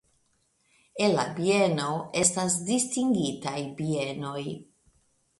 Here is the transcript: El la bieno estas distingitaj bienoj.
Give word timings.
El 1.07 1.11
la 1.17 1.25
bieno 1.39 1.89
estas 2.21 2.55
distingitaj 2.69 3.57
bienoj. 3.83 4.41